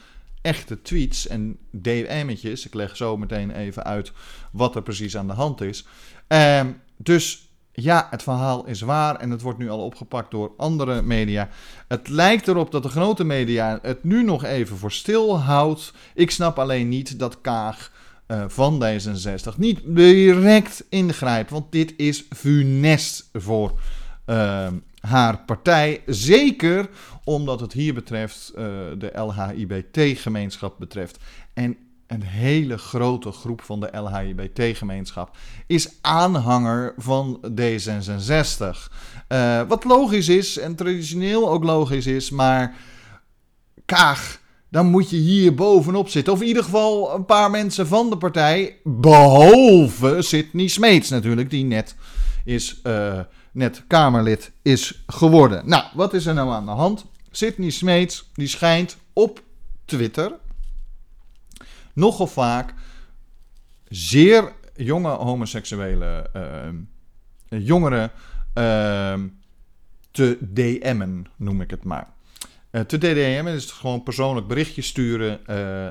echte 0.47 0.81
tweets 0.81 1.27
en 1.27 1.57
DM'tjes. 1.71 2.65
Ik 2.65 2.73
leg 2.73 2.97
zo 2.97 3.17
meteen 3.17 3.51
even 3.51 3.83
uit 3.83 4.11
wat 4.51 4.75
er 4.75 4.81
precies 4.81 5.17
aan 5.17 5.27
de 5.27 5.33
hand 5.33 5.61
is. 5.61 5.85
Uh, 6.27 6.61
dus 6.97 7.49
ja, 7.71 8.07
het 8.09 8.23
verhaal 8.23 8.65
is 8.65 8.81
waar 8.81 9.15
en 9.15 9.29
het 9.29 9.41
wordt 9.41 9.59
nu 9.59 9.69
al 9.69 9.85
opgepakt 9.85 10.31
door 10.31 10.51
andere 10.57 11.01
media. 11.01 11.49
Het 11.87 12.07
lijkt 12.07 12.47
erop 12.47 12.71
dat 12.71 12.83
de 12.83 12.89
grote 12.89 13.23
media 13.23 13.79
het 13.81 14.03
nu 14.03 14.23
nog 14.23 14.43
even 14.43 14.77
voor 14.77 14.91
stil 14.91 15.39
houdt. 15.39 15.93
Ik 16.13 16.31
snap 16.31 16.59
alleen 16.59 16.89
niet 16.89 17.19
dat 17.19 17.41
Kaag 17.41 17.91
uh, 18.27 18.43
van 18.47 18.83
D66 18.83 19.57
niet 19.57 19.79
direct 19.85 20.85
ingrijpt, 20.89 21.49
want 21.49 21.71
dit 21.71 21.93
is 21.97 22.25
funest 22.29 23.29
voor 23.33 23.79
uh, 24.25 24.67
haar 24.99 25.39
partij. 25.45 26.01
Zeker 26.05 26.89
omdat 27.23 27.59
het 27.59 27.73
hier 27.73 27.93
betreft, 27.93 28.51
uh, 28.51 28.63
de 28.97 29.11
LHIBT-gemeenschap 29.15 30.79
betreft. 30.79 31.17
En 31.53 31.77
een 32.07 32.23
hele 32.23 32.77
grote 32.77 33.31
groep 33.31 33.61
van 33.61 33.79
de 33.79 33.97
LHIBT-gemeenschap 33.97 35.37
is 35.67 35.89
aanhanger 36.01 36.93
van 36.97 37.39
D66. 37.61 38.91
Uh, 39.29 39.61
wat 39.67 39.83
logisch 39.83 40.29
is 40.29 40.57
en 40.57 40.75
traditioneel 40.75 41.49
ook 41.49 41.63
logisch 41.63 42.07
is, 42.07 42.29
maar 42.29 42.75
Kaag, 43.85 44.39
dan 44.69 44.85
moet 44.85 45.09
je 45.09 45.17
hier 45.17 45.55
bovenop 45.55 46.09
zitten. 46.09 46.33
Of 46.33 46.41
in 46.41 46.47
ieder 46.47 46.63
geval 46.63 47.15
een 47.15 47.25
paar 47.25 47.51
mensen 47.51 47.87
van 47.87 48.09
de 48.09 48.17
partij, 48.17 48.77
behalve 48.83 50.21
Sidney 50.21 50.67
Smeets 50.67 51.09
natuurlijk, 51.09 51.49
die 51.49 51.65
net 51.65 51.95
is 52.45 52.79
uh, 52.83 53.19
net 53.57 53.83
Kamerlid 53.87 54.51
is 54.61 55.03
geworden. 55.07 55.69
Nou, 55.69 55.83
wat 55.93 56.13
is 56.13 56.25
er 56.25 56.33
nou 56.33 56.51
aan 56.51 56.65
de 56.65 56.71
hand? 56.71 57.05
Sidney 57.31 57.69
Smeets 57.69 58.29
die 58.33 58.47
schijnt 58.47 58.97
op 59.13 59.43
Twitter 59.85 60.31
nogal 61.93 62.27
vaak 62.27 62.73
zeer 63.87 64.53
jonge 64.75 65.09
homoseksuele 65.09 66.29
uh, 66.35 67.59
jongeren 67.65 68.11
uh, 68.53 69.13
te 70.11 70.37
DM'en, 70.53 71.27
noem 71.35 71.61
ik 71.61 71.69
het 71.69 71.83
maar. 71.83 72.07
Uh, 72.71 72.81
te 72.81 72.97
DM'en 72.97 73.53
is 73.53 73.71
gewoon 73.71 74.03
persoonlijk 74.03 74.47
berichtjes 74.47 74.87
sturen 74.87 75.39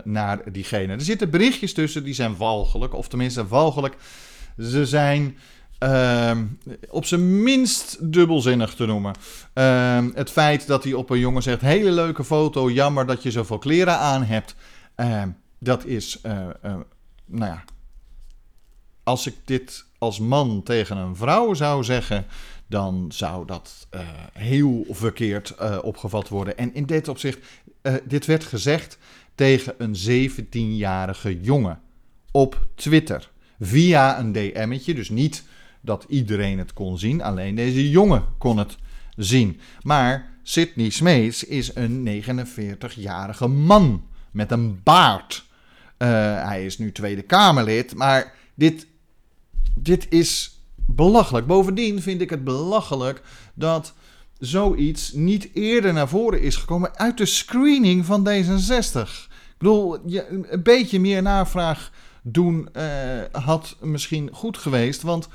naar 0.05 0.53
diegene. 0.53 0.93
Er 0.93 1.01
zitten 1.01 1.31
berichtjes 1.31 1.73
tussen 1.73 2.05
die 2.05 2.15
zijn 2.15 2.37
walgelijk, 2.37 2.95
of 2.95 3.09
tenminste 3.09 3.47
walgelijk. 3.47 3.97
Ze 4.59 4.87
zijn 4.87 5.37
Uh, 5.87 6.38
op 6.88 7.05
zijn 7.05 7.43
minst 7.43 8.12
dubbelzinnig 8.12 8.75
te 8.75 8.87
noemen. 8.87 9.14
Uh, 9.55 10.05
het 10.14 10.31
feit 10.31 10.66
dat 10.66 10.85
hij 10.85 10.93
op 10.93 11.11
een 11.11 11.19
jongen 11.19 11.43
zegt: 11.43 11.61
hele 11.61 11.90
leuke 11.90 12.25
foto, 12.25 12.71
jammer 12.71 13.07
dat 13.07 13.23
je 13.23 13.31
zoveel 13.31 13.59
kleren 13.59 13.99
aan 13.99 14.23
hebt. 14.23 14.55
Uh, 14.97 15.23
dat 15.59 15.85
is, 15.85 16.21
uh, 16.26 16.33
nou 17.25 17.52
ja, 17.52 17.64
als 19.02 19.26
ik 19.26 19.35
dit 19.45 19.85
als 19.99 20.19
man 20.19 20.62
tegen 20.62 20.97
een 20.97 21.16
vrouw 21.16 21.55
zou 21.55 21.85
zeggen, 21.85 22.26
dan 22.66 23.07
zou 23.09 23.47
dat 23.47 23.88
heel 24.33 24.87
verkeerd 24.90 25.55
opgevat 25.83 26.28
worden. 26.28 26.59
En 26.59 26.75
in 26.75 26.87
dit 26.87 27.09
opzicht, 27.09 27.38
dit 28.05 28.26
werd 28.26 28.45
gezegd 28.45 28.99
tegen 29.35 29.75
een 29.78 29.97
17-jarige 30.31 31.40
jongen 31.40 31.81
op 32.31 32.66
Twitter. 32.75 33.31
Via 33.61 34.19
een 34.19 34.33
DM'tje, 34.33 34.95
dus 34.95 35.09
niet 35.09 35.45
dat 35.87 36.05
iedereen 36.09 36.59
het 36.59 36.73
kon 36.73 36.99
zien. 36.99 37.23
Alleen 37.23 37.55
deze 37.55 37.90
jongen 37.90 38.25
kon 38.38 38.59
het 38.59 38.76
zien. 39.16 39.61
Maar 39.83 40.28
Sidney 40.43 40.90
Smeets 40.90 41.45
is 41.45 41.75
een 41.75 42.23
49-jarige 42.23 43.47
man 43.47 44.05
met 44.31 44.50
een 44.50 44.81
baard. 44.83 45.45
Uh, 45.99 46.09
hij 46.45 46.64
is 46.64 46.78
nu 46.78 46.93
Tweede 46.93 47.23
Kamerlid, 47.23 47.95
maar 47.95 48.35
dit, 48.55 48.87
dit 49.75 50.07
is 50.09 50.61
belachelijk. 50.75 51.47
Bovendien 51.47 52.02
vind 52.02 52.21
ik 52.21 52.31
het 52.31 52.45
belachelijk 52.45 53.23
dat 53.55 53.95
zoiets 54.38 55.12
niet 55.12 55.49
eerder 55.52 55.93
naar 55.93 56.09
voren 56.09 56.40
is 56.40 56.57
gekomen 56.57 56.99
uit 56.99 57.19
de 57.19 57.26
screening 57.26 58.05
van 58.05 58.28
D66. 58.28 59.00
Ik 59.00 59.62
bedoel, 59.62 59.99
een 60.50 60.62
beetje 60.62 61.00
meer 61.00 61.23
navraag 61.23 61.90
doen 62.23 62.69
uh, 62.76 62.83
had 63.33 63.76
misschien 63.81 64.28
goed 64.33 64.59
geweest, 64.59 65.02
want 65.02 65.28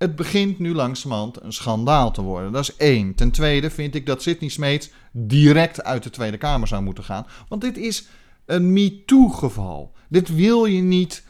het 0.00 0.16
begint 0.16 0.58
nu 0.58 0.74
langzamerhand 0.74 1.42
een 1.42 1.52
schandaal 1.52 2.10
te 2.10 2.22
worden. 2.22 2.52
Dat 2.52 2.62
is 2.62 2.76
één. 2.76 3.14
Ten 3.14 3.30
tweede 3.30 3.70
vind 3.70 3.94
ik 3.94 4.06
dat 4.06 4.22
Sidney 4.22 4.50
Smeets 4.50 4.90
direct 5.12 5.84
uit 5.84 6.02
de 6.02 6.10
Tweede 6.10 6.36
Kamer 6.36 6.68
zou 6.68 6.82
moeten 6.82 7.04
gaan. 7.04 7.26
Want 7.48 7.62
dit 7.62 7.76
is 7.76 8.06
een 8.46 8.72
MeToo-geval. 8.72 9.92
Dit 10.08 10.34
wil 10.34 10.64
je 10.64 10.80
niet 10.80 11.24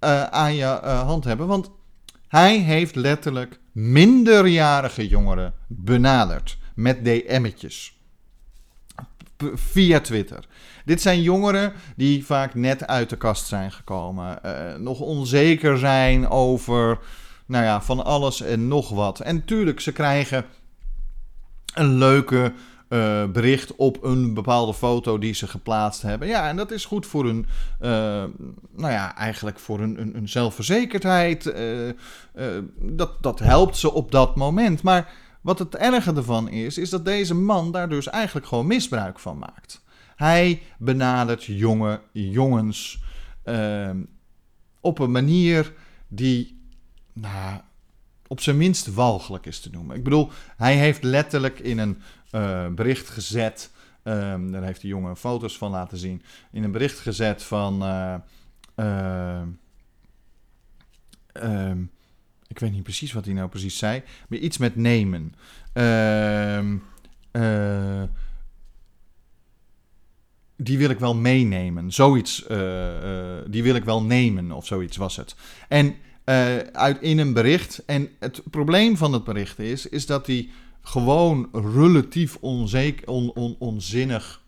uh, 0.00 0.22
aan 0.22 0.54
je 0.54 0.80
uh, 0.84 1.00
hand 1.02 1.24
hebben. 1.24 1.46
Want 1.46 1.70
hij 2.28 2.58
heeft 2.58 2.94
letterlijk 2.94 3.58
minderjarige 3.72 5.08
jongeren 5.08 5.54
benaderd 5.66 6.58
met 6.74 7.04
DM'tjes. 7.04 7.98
Via 9.54 10.00
Twitter. 10.00 10.46
Dit 10.84 11.00
zijn 11.00 11.22
jongeren 11.22 11.72
die 11.96 12.24
vaak 12.24 12.54
net 12.54 12.86
uit 12.86 13.10
de 13.10 13.16
kast 13.16 13.46
zijn 13.46 13.72
gekomen. 13.72 14.38
Uh, 14.44 14.74
nog 14.74 15.00
onzeker 15.00 15.78
zijn 15.78 16.28
over 16.28 16.98
nou 17.46 17.64
ja, 17.64 17.82
van 17.82 18.04
alles 18.04 18.40
en 18.40 18.68
nog 18.68 18.88
wat. 18.88 19.20
En 19.20 19.44
tuurlijk, 19.44 19.80
ze 19.80 19.92
krijgen 19.92 20.44
een 21.74 21.94
leuke 21.98 22.52
eh, 22.88 23.24
bericht 23.30 23.76
op 23.76 24.02
een 24.02 24.34
bepaalde 24.34 24.74
foto 24.74 25.18
die 25.18 25.34
ze 25.34 25.46
geplaatst 25.46 26.02
hebben. 26.02 26.28
Ja, 26.28 26.48
en 26.48 26.56
dat 26.56 26.70
is 26.70 26.84
goed 26.84 27.06
voor 27.06 27.24
hun, 27.24 27.46
uh, 27.80 27.88
nou 28.76 28.92
ja, 28.92 29.16
eigenlijk 29.16 29.58
voor 29.58 29.78
hun, 29.78 30.20
zelfverzekerdheid. 30.24 31.46
Uh, 31.46 31.92
dat, 32.78 33.22
dat 33.22 33.38
helpt 33.38 33.76
ze 33.76 33.92
op 33.92 34.10
dat 34.10 34.36
moment. 34.36 34.82
Maar 34.82 35.12
wat 35.40 35.58
het 35.58 35.76
erge 35.76 36.14
ervan 36.14 36.48
is, 36.48 36.78
is 36.78 36.90
dat 36.90 37.04
deze 37.04 37.34
man 37.34 37.72
daar 37.72 37.88
dus 37.88 38.08
eigenlijk 38.08 38.46
gewoon 38.46 38.66
misbruik 38.66 39.18
van 39.18 39.38
maakt. 39.38 39.84
Hij 40.16 40.62
benadert 40.78 41.44
jonge 41.44 42.00
jongens 42.12 43.02
op 44.80 44.98
een 44.98 45.10
manier 45.10 45.72
die, 46.08 46.55
nou, 47.16 47.60
op 48.26 48.40
zijn 48.40 48.56
minst 48.56 48.94
walgelijk 48.94 49.46
is 49.46 49.60
te 49.60 49.70
noemen. 49.70 49.96
Ik 49.96 50.04
bedoel, 50.04 50.30
hij 50.56 50.76
heeft 50.76 51.02
letterlijk 51.02 51.58
in 51.58 51.78
een 51.78 52.02
uh, 52.32 52.68
bericht 52.68 53.08
gezet. 53.08 53.70
Um, 54.02 54.52
daar 54.52 54.62
heeft 54.62 54.80
de 54.80 54.88
jongen 54.88 55.16
foto's 55.16 55.58
van 55.58 55.70
laten 55.70 55.98
zien. 55.98 56.22
In 56.52 56.64
een 56.64 56.72
bericht 56.72 56.98
gezet 56.98 57.42
van. 57.42 57.82
Uh, 57.82 58.14
uh, 58.76 59.42
um, 61.32 61.90
ik 62.46 62.58
weet 62.58 62.72
niet 62.72 62.82
precies 62.82 63.12
wat 63.12 63.24
hij 63.24 63.34
nou 63.34 63.48
precies 63.48 63.78
zei. 63.78 64.02
Maar 64.28 64.38
iets 64.38 64.58
met 64.58 64.76
nemen. 64.76 65.34
Ehm, 65.72 66.76
die 70.56 70.78
wil 70.78 70.90
ik 70.90 70.98
wel 70.98 71.14
meenemen. 71.14 71.92
Zoiets. 71.92 72.44
die 73.46 73.62
wil 73.62 73.74
ik 73.74 73.84
wel 73.84 74.02
nemen 74.02 74.52
of 74.52 74.66
zoiets 74.66 74.96
was 74.96 75.16
het. 75.16 75.36
En 75.68 75.96
uit, 76.72 77.00
in 77.00 77.18
een 77.18 77.32
bericht. 77.32 77.82
En 77.86 78.08
het 78.18 78.42
probleem 78.50 78.96
van 78.96 79.12
het 79.12 79.24
bericht 79.24 79.58
is, 79.58 79.88
is 79.88 80.06
dat 80.06 80.26
hij 80.26 80.48
gewoon 80.82 81.48
relatief 81.52 82.36
onzeker, 82.40 83.08
on, 83.08 83.32
on, 83.34 83.56
onzinnig. 83.58 84.42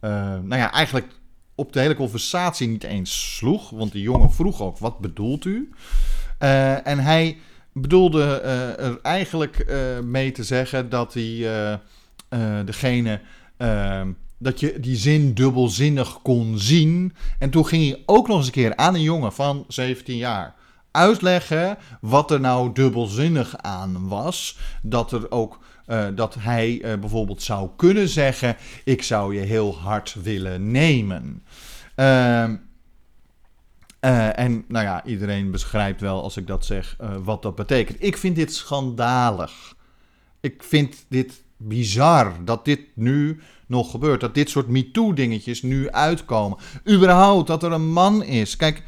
Uh, 0.00 0.10
nou 0.20 0.56
ja, 0.56 0.72
eigenlijk 0.72 1.06
op 1.54 1.72
de 1.72 1.80
hele 1.80 1.94
conversatie 1.94 2.68
niet 2.68 2.84
eens 2.84 3.36
sloeg. 3.36 3.70
Want 3.70 3.92
die 3.92 4.02
jongen 4.02 4.30
vroeg 4.30 4.60
ook: 4.60 4.78
wat 4.78 4.98
bedoelt 4.98 5.44
u? 5.44 5.72
Uh, 6.42 6.86
en 6.86 6.98
hij 6.98 7.38
bedoelde 7.72 8.24
er 8.78 8.98
eigenlijk 9.02 9.66
mee 10.04 10.32
te 10.32 10.44
zeggen 10.44 10.88
dat 10.88 11.14
hij 11.14 11.78
degene. 12.64 13.20
dat 14.38 14.60
je 14.60 14.80
die 14.80 14.96
zin 14.96 15.34
dubbelzinnig 15.34 16.22
kon 16.22 16.58
zien. 16.58 17.14
En 17.38 17.50
toen 17.50 17.66
ging 17.66 17.88
hij 17.88 18.02
ook 18.06 18.28
nog 18.28 18.36
eens 18.36 18.46
een 18.46 18.52
keer 18.52 18.76
aan 18.76 18.94
een 18.94 19.02
jongen 19.02 19.32
van 19.32 19.64
17 19.68 20.16
jaar 20.16 20.54
uitleggen 20.90 21.78
wat 22.00 22.30
er 22.30 22.40
nou 22.40 22.72
dubbelzinnig 22.72 23.56
aan 23.56 24.08
was. 24.08 24.58
Dat 24.82 25.12
er 25.12 25.30
ook 25.30 25.58
uh, 25.86 26.06
dat 26.14 26.36
hij 26.38 26.82
uh, 26.84 26.98
bijvoorbeeld 26.98 27.42
zou 27.42 27.70
kunnen 27.76 28.08
zeggen: 28.08 28.56
Ik 28.84 29.02
zou 29.02 29.34
je 29.34 29.40
heel 29.40 29.78
hard 29.78 30.16
willen 30.22 30.70
nemen. 30.70 31.42
Uh, 31.96 32.42
en 34.38 34.64
nou 34.68 34.84
ja, 34.84 35.04
iedereen 35.04 35.50
begrijpt 35.50 36.00
wel 36.00 36.22
als 36.22 36.36
ik 36.36 36.46
dat 36.46 36.64
zeg 36.64 36.96
wat 37.22 37.42
dat 37.42 37.54
betekent. 37.54 38.02
Ik 38.02 38.16
vind 38.16 38.36
dit 38.36 38.54
schandalig. 38.54 39.74
Ik 40.40 40.62
vind 40.62 41.04
dit 41.08 41.42
bizar 41.56 42.44
dat 42.44 42.64
dit 42.64 42.80
nu 42.94 43.40
nog 43.66 43.90
gebeurt. 43.90 44.20
Dat 44.20 44.34
dit 44.34 44.50
soort 44.50 44.68
MeToo-dingetjes 44.68 45.62
nu 45.62 45.90
uitkomen. 45.90 46.58
Überhaupt 46.88 47.46
dat 47.46 47.62
er 47.62 47.72
een 47.72 47.92
man 47.92 48.22
is. 48.22 48.56
Kijk, 48.56 48.82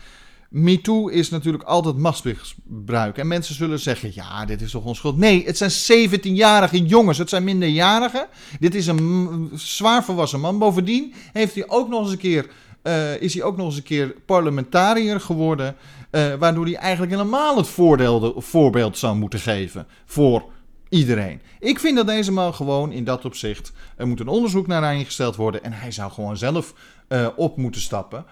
MeToo 0.53 1.09
is 1.09 1.31
natuurlijk 1.31 1.65
altijd 1.65 1.97
machtsmisbruik. 1.97 3.19
En 3.19 3.27
mensen 3.27 3.55
zullen 3.55 3.79
zeggen, 3.79 4.11
ja, 4.15 4.45
dit 4.45 4.61
is 4.61 4.71
toch 4.71 4.85
onschuld. 4.85 5.17
Nee, 5.17 5.45
het 5.47 5.57
zijn 5.57 6.11
17-jarige 6.11 6.87
jongens. 6.87 7.19
Het 7.19 7.29
zijn 7.29 7.45
minderjarigen. 7.45 8.27
Dit 8.61 8.75
is 8.75 8.87
een 8.87 9.51
zwaar 9.55 10.05
volwassen 10.05 10.41
man. 10.41 10.59
Bovendien 10.59 11.15
heeft 11.33 11.55
hij 11.55 11.69
ook 11.69 11.89
nog 11.89 12.03
eens 12.03 12.11
een 12.11 12.19
keer, 12.19 12.47
uh, 12.83 13.21
is 13.21 13.35
hij 13.35 13.43
ook 13.43 13.57
nog 13.57 13.67
eens 13.67 13.77
een 13.77 13.83
keer 13.83 14.15
parlementariër 14.27 15.21
geworden. 15.21 15.77
Uh, 16.11 16.35
waardoor 16.35 16.65
hij 16.65 16.77
eigenlijk 16.77 17.13
helemaal 17.13 17.57
het 17.57 17.69
voordeel, 17.69 18.35
voorbeeld 18.37 18.99
zou 18.99 19.17
moeten 19.17 19.41
geven 19.41 19.87
voor 20.05 20.45
iedereen. 20.89 21.41
Ik 21.59 21.79
vind 21.79 21.97
dat 21.97 22.07
deze 22.07 22.33
man 22.33 22.55
gewoon 22.55 22.93
in 22.93 23.05
dat 23.05 23.25
opzicht. 23.25 23.73
Er 23.97 24.07
moet 24.07 24.21
een 24.21 24.29
onderzoek 24.29 24.67
naar 24.67 24.95
ingesteld 24.95 25.37
worden. 25.37 25.65
En 25.65 25.73
hij 25.73 25.91
zou 25.91 26.13
gewoon 26.13 26.37
zelf 26.37 26.75
uh, 27.09 27.29
op 27.37 27.57
moeten 27.57 27.81
stappen. 27.81 28.25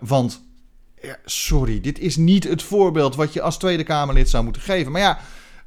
want 0.00 0.48
sorry, 1.24 1.80
dit 1.80 1.98
is 1.98 2.16
niet 2.16 2.44
het 2.44 2.62
voorbeeld 2.62 3.16
wat 3.16 3.32
je 3.32 3.42
als 3.42 3.58
Tweede 3.58 3.84
Kamerlid 3.84 4.28
zou 4.28 4.44
moeten 4.44 4.62
geven. 4.62 4.92
Maar 4.92 5.00
ja, 5.00 5.18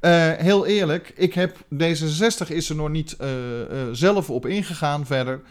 uh, 0.02 0.32
heel 0.38 0.66
eerlijk, 0.66 1.14
ik 1.16 1.34
heb 1.34 1.58
D66 1.58 2.48
is 2.48 2.70
er 2.70 2.76
nog 2.76 2.90
niet 2.90 3.16
uh, 3.22 3.28
uh, 3.60 3.66
zelf 3.92 4.30
op 4.30 4.46
ingegaan 4.46 5.06
verder. 5.06 5.42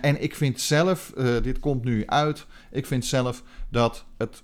en 0.00 0.22
ik 0.22 0.34
vind 0.34 0.60
zelf, 0.60 1.12
dit 1.42 1.58
komt 1.58 1.84
nu 1.84 2.06
uit, 2.06 2.46
ik 2.70 2.86
vind 2.86 3.04
zelf 3.04 3.42
dat 3.70 4.04
het, 4.18 4.42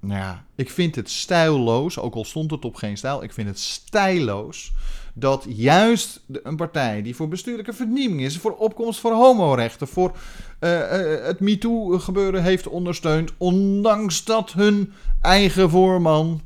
nou 0.00 0.20
ja, 0.20 0.44
ik 0.54 0.70
vind 0.70 0.94
het 0.94 1.10
stijlloos, 1.10 1.98
ook 1.98 2.14
al 2.14 2.24
stond 2.24 2.50
het 2.50 2.64
op 2.64 2.74
geen 2.74 2.96
stijl, 2.96 3.22
ik 3.22 3.32
vind 3.32 3.48
het 3.48 3.58
stijlloos 3.58 4.72
dat 5.12 5.44
juist 5.48 6.20
een 6.42 6.56
partij 6.56 7.02
die 7.02 7.16
voor 7.16 7.28
bestuurlijke 7.28 7.72
vernieuwing 7.72 8.20
is, 8.20 8.38
voor 8.38 8.56
opkomst 8.56 9.00
voor 9.00 9.12
homorechten, 9.12 9.88
voor 9.88 10.16
uh, 10.60 10.70
uh, 10.70 11.24
het 11.24 11.40
MeToo-gebeuren 11.40 12.42
heeft 12.42 12.68
ondersteund, 12.68 13.32
ondanks 13.38 14.24
dat 14.24 14.52
hun 14.52 14.92
eigen 15.20 15.70
voorman, 15.70 16.40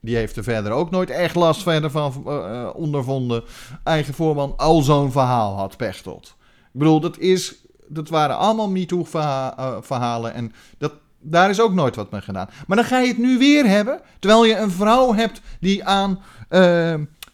die 0.00 0.16
heeft 0.16 0.36
er 0.36 0.42
verder 0.42 0.72
ook 0.72 0.90
nooit 0.90 1.10
echt 1.10 1.34
last 1.34 1.62
verder 1.62 1.90
van 1.90 2.24
uh, 2.26 2.68
ondervonden, 2.74 3.44
eigen 3.84 4.14
voorman 4.14 4.54
al 4.56 4.82
zo'n 4.82 5.12
verhaal 5.12 5.56
had, 5.56 5.76
Pechtold. 5.76 6.36
Ik 6.48 6.78
bedoel, 6.78 7.00
dat, 7.00 7.18
is, 7.18 7.54
dat 7.88 8.08
waren 8.08 8.36
allemaal 8.36 8.70
MeToo-verhalen 8.70 10.34
en 10.34 10.52
dat, 10.78 10.92
daar 11.20 11.50
is 11.50 11.60
ook 11.60 11.74
nooit 11.74 11.96
wat 11.96 12.10
mee 12.10 12.20
gedaan. 12.20 12.48
Maar 12.66 12.76
dan 12.76 12.86
ga 12.86 12.98
je 12.98 13.08
het 13.08 13.18
nu 13.18 13.38
weer 13.38 13.66
hebben, 13.66 14.00
terwijl 14.18 14.44
je 14.44 14.56
een 14.56 14.70
vrouw 14.70 15.14
hebt 15.14 15.40
die 15.60 15.84
aan 15.84 16.18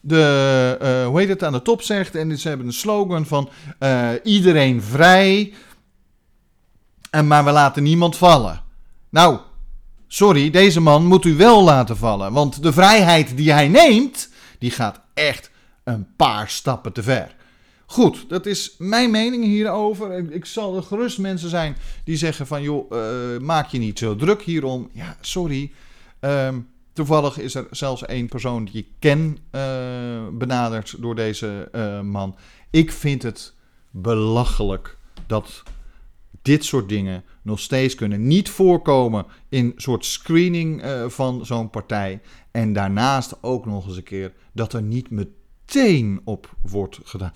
de, 0.06 0.78
uh, 0.82 1.06
hoe 1.06 1.18
heet 1.18 1.28
het, 1.28 1.42
aan 1.42 1.52
de 1.52 1.62
top 1.62 1.82
zegt. 1.82 2.14
En 2.14 2.38
ze 2.38 2.48
hebben 2.48 2.66
een 2.66 2.72
slogan 2.72 3.26
van 3.26 3.50
uh, 3.80 4.08
iedereen 4.22 4.82
vrij, 4.82 5.52
en 7.10 7.26
maar 7.26 7.44
we 7.44 7.50
laten 7.50 7.82
niemand 7.82 8.16
vallen. 8.16 8.62
Nou, 9.10 9.38
sorry, 10.08 10.50
deze 10.50 10.80
man 10.80 11.06
moet 11.06 11.24
u 11.24 11.36
wel 11.36 11.62
laten 11.62 11.96
vallen. 11.96 12.32
Want 12.32 12.62
de 12.62 12.72
vrijheid 12.72 13.36
die 13.36 13.52
hij 13.52 13.68
neemt, 13.68 14.30
die 14.58 14.70
gaat 14.70 15.00
echt 15.14 15.50
een 15.84 16.06
paar 16.16 16.48
stappen 16.48 16.92
te 16.92 17.02
ver. 17.02 17.34
Goed, 17.86 18.28
dat 18.28 18.46
is 18.46 18.74
mijn 18.78 19.10
mening 19.10 19.44
hierover. 19.44 20.32
Ik 20.32 20.44
zal 20.44 20.76
er 20.76 20.82
gerust 20.82 21.18
mensen 21.18 21.48
zijn 21.48 21.76
die 22.04 22.16
zeggen 22.16 22.46
van... 22.46 22.62
joh, 22.62 22.90
uh, 22.92 23.38
maak 23.40 23.68
je 23.68 23.78
niet 23.78 23.98
zo 23.98 24.16
druk 24.16 24.42
hierom. 24.42 24.90
Ja, 24.92 25.16
sorry. 25.20 25.72
Um, 26.20 26.68
Toevallig 26.94 27.38
is 27.38 27.54
er 27.54 27.66
zelfs 27.70 28.04
één 28.04 28.28
persoon 28.28 28.64
die 28.64 28.74
ik 28.74 28.88
ken 28.98 29.38
uh, 29.52 30.28
benaderd 30.32 30.96
door 31.00 31.14
deze 31.14 31.68
uh, 31.72 32.00
man. 32.00 32.36
Ik 32.70 32.92
vind 32.92 33.22
het 33.22 33.54
belachelijk 33.90 34.96
dat 35.26 35.62
dit 36.42 36.64
soort 36.64 36.88
dingen 36.88 37.24
nog 37.42 37.60
steeds 37.60 37.94
kunnen 37.94 38.26
niet 38.26 38.50
voorkomen 38.50 39.26
in 39.48 39.72
soort 39.76 40.04
screening 40.04 40.84
uh, 40.84 41.08
van 41.08 41.46
zo'n 41.46 41.70
partij. 41.70 42.20
En 42.50 42.72
daarnaast 42.72 43.42
ook 43.42 43.66
nog 43.66 43.86
eens 43.86 43.96
een 43.96 44.02
keer 44.02 44.32
dat 44.52 44.72
er 44.72 44.82
niet 44.82 45.10
meteen 45.10 46.20
op 46.24 46.56
wordt 46.62 47.00
gedaan, 47.04 47.32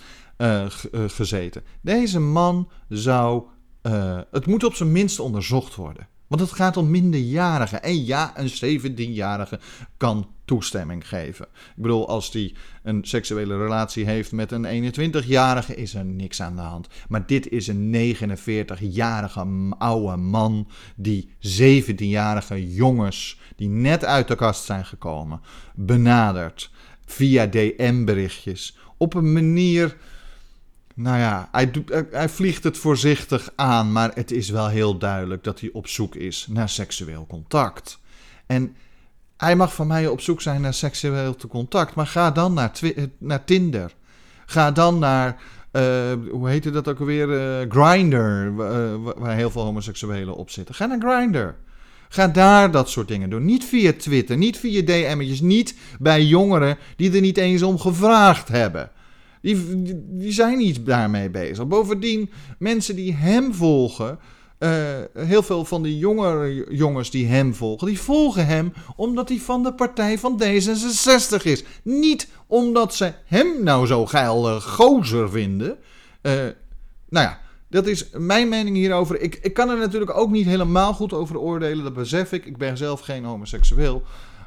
gezeten. 0.92 1.62
Deze 1.81 2.21
man 2.21 2.68
zou. 2.88 3.42
het 4.31 4.47
moet 4.47 4.64
op 4.64 4.75
zijn 4.75 4.92
minst 4.92 5.21
onderzocht 5.21 5.75
worden. 5.75 6.09
Want 6.29 6.41
het 6.41 6.53
gaat 6.53 6.77
om 6.77 6.91
minderjarigen. 6.91 7.83
En 7.83 8.05
ja, 8.05 8.33
een 8.35 8.81
17-jarige 8.81 9.61
kan 9.97 10.29
toestemming 10.45 11.09
geven. 11.09 11.47
Ik 11.55 11.83
bedoel, 11.83 12.09
als 12.09 12.31
die 12.31 12.55
een 12.83 13.05
seksuele 13.05 13.57
relatie 13.57 14.05
heeft 14.05 14.33
met 14.33 14.53
een 14.53 14.93
21-jarige, 14.95 15.75
is 15.75 15.95
er 15.95 16.05
niks 16.05 16.43
aan 16.43 16.57
de 16.57 16.62
hand. 16.62 16.88
Maar 17.09 17.27
dit 17.27 17.49
is 17.49 17.67
een 17.67 18.17
49-jarige 18.17 19.47
oude 19.79 20.17
man 20.17 20.69
die 20.97 21.31
17-jarige 21.61 22.75
jongens, 22.75 23.41
die 23.57 23.69
net 23.69 24.05
uit 24.05 24.29
de 24.29 24.37
kast 24.37 24.64
zijn 24.64 24.87
gekomen, 24.87 25.41
benadert 25.75 26.71
via 27.07 27.47
DM-berichtjes. 27.47 28.77
Op 28.97 29.14
een 29.14 29.33
manier 29.33 29.97
nou 30.99 31.19
ja, 31.19 31.49
hij, 31.53 31.71
doet, 31.71 32.05
hij 32.11 32.29
vliegt 32.29 32.65
het 32.65 32.79
voorzichtig 32.79 33.51
aan, 33.57 33.93
maar 33.93 34.11
het 34.15 34.31
is 34.31 34.51
wel 34.51 34.69
heel 34.69 34.99
duidelijk 34.99 35.45
dat 35.45 35.61
hij 35.61 35.71
op 35.73 35.89
zoek 35.89 36.15
is 36.15 36.47
naar 36.51 36.69
seksueel 36.69 37.27
contact. 37.29 37.99
En 38.47 38.77
hij 39.37 39.57
mag 39.57 39.75
van 39.75 39.87
mij 39.87 40.07
op 40.07 40.21
zoek 40.21 40.41
zijn 40.41 40.61
naar 40.61 40.75
seksueel 40.75 41.37
contact, 41.49 41.95
maar 41.95 42.07
ga 42.07 42.31
dan 42.31 42.55
naar, 42.55 42.73
naar 43.19 43.45
Tinder. 43.45 43.95
Ga 44.47 44.71
dan 44.71 44.99
naar, 44.99 45.37
uh, 45.73 45.83
hoe 46.31 46.49
heette 46.49 46.71
dat 46.71 46.89
ook 46.89 47.01
alweer, 47.01 47.29
uh, 47.29 47.71
Grindr, 47.71 48.17
uh, 48.17 49.13
waar 49.17 49.35
heel 49.35 49.51
veel 49.51 49.63
homoseksuelen 49.63 50.37
op 50.37 50.51
zitten. 50.51 50.75
Ga 50.75 50.87
naar 50.87 51.01
Grindr. 51.01 51.55
Ga 52.09 52.29
daar 52.29 52.71
dat 52.71 52.91
soort 52.91 53.09
dingen 53.09 53.31
doen. 53.31 53.45
Niet 53.45 53.65
via 53.65 53.93
Twitter, 53.93 54.37
niet 54.37 54.59
via 54.59 54.83
DM'tjes, 54.83 55.41
niet 55.41 55.75
bij 55.99 56.25
jongeren 56.25 56.79
die 56.97 57.15
er 57.15 57.21
niet 57.21 57.37
eens 57.37 57.63
om 57.63 57.79
gevraagd 57.79 58.49
hebben. 58.49 58.91
Die, 59.55 60.05
die, 60.09 60.33
zijn 60.33 60.59
niet 60.59 60.87
daarmee 60.87 61.31
bezig. 61.31 61.67
Bovendien, 61.67 62.31
mensen 62.59 62.97
die 62.97 63.15
hem 63.15 63.55
volgen. 63.55 64.19
eh, 64.59 64.71
heel 65.15 65.43
veel 65.43 65.65
van 65.65 65.83
die 65.83 65.99
jongere 65.99 66.75
jongens 66.77 67.11
die 67.11 67.27
hem 67.27 67.55
volgen, 67.55 67.87
die 67.87 68.01
volgen 68.01 68.47
hem 68.47 68.73
omdat 68.97 69.29
hij 69.29 69.39
van 69.39 69.63
de 69.63 69.75
partij 69.75 70.19
van 70.19 70.43
D66 70.43 71.43
is. 71.43 71.65
Niet 71.83 72.29
omdat 72.47 72.95
ze 72.95 73.13
hem 73.25 73.63
nou 73.63 73.87
zo 73.87 74.07
geil 74.07 74.61
gozer 74.61 75.31
vinden. 75.31 75.79
Eh, 76.21 76.33
nou 77.09 77.27
ja, 77.27 77.39
dat 77.69 77.87
is 77.87 78.09
mijn 78.13 78.49
mening 78.49 78.77
hierover. 78.77 79.21
Ik, 79.21 79.39
ik 79.43 79.55
kan 79.55 79.71
er 79.71 79.79
natuurlijk 79.79 80.17
ook 80.17 80.31
niet 80.31 80.47
helemaal 80.47 80.95
goed 80.95 81.13
over 81.13 81.39
oordelen, 81.39 81.85
dat 81.85 81.95
besef 81.95 82.33
ik. 82.33 82.47
Ik 82.47 82.57
ben 82.57 82.77
zelf 82.77 83.01
geen 83.01 83.25
homoseksueel. 83.25 84.03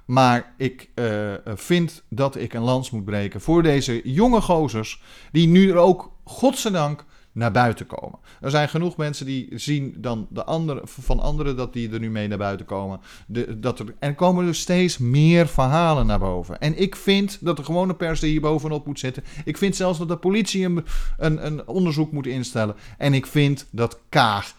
Maar 0.05 0.53
ik 0.57 0.89
eh, 0.93 1.33
vind 1.45 2.03
dat 2.09 2.35
ik 2.35 2.53
een 2.53 2.61
lans 2.61 2.91
moet 2.91 3.05
breken 3.05 3.41
voor 3.41 3.63
deze 3.63 4.01
jonge 4.03 4.41
gozers. 4.41 5.01
Die 5.31 5.47
nu 5.47 5.69
er 5.69 5.75
ook, 5.75 6.11
godzijdank, 6.23 7.05
naar 7.33 7.51
buiten 7.51 7.85
komen. 7.85 8.19
Er 8.41 8.49
zijn 8.49 8.69
genoeg 8.69 8.97
mensen 8.97 9.25
die 9.25 9.47
zien 9.51 9.95
dan 9.97 10.27
de 10.29 10.43
andere, 10.43 10.81
van 10.83 11.19
anderen 11.19 11.55
dat 11.55 11.73
die 11.73 11.91
er 11.91 11.99
nu 11.99 12.09
mee 12.09 12.27
naar 12.27 12.37
buiten 12.37 12.65
komen. 12.65 12.99
De, 13.27 13.59
dat 13.59 13.79
er, 13.79 13.85
en 13.99 14.09
er 14.09 14.15
komen 14.15 14.45
dus 14.45 14.59
steeds 14.59 14.97
meer 14.97 15.47
verhalen 15.47 16.05
naar 16.05 16.19
boven. 16.19 16.59
En 16.59 16.79
ik 16.79 16.95
vind 16.95 17.37
dat 17.41 17.57
de 17.57 17.63
gewone 17.63 17.95
pers 17.95 18.21
er 18.21 18.27
hier 18.27 18.41
bovenop 18.41 18.85
moet 18.85 18.99
zitten. 18.99 19.23
Ik 19.45 19.57
vind 19.57 19.75
zelfs 19.75 19.99
dat 19.99 20.07
de 20.07 20.17
politie 20.17 20.65
een, 20.65 20.85
een, 21.17 21.45
een 21.45 21.67
onderzoek 21.67 22.11
moet 22.11 22.27
instellen. 22.27 22.75
En 22.97 23.13
ik 23.13 23.25
vind 23.25 23.67
dat 23.71 23.99
Kaag 24.09 24.53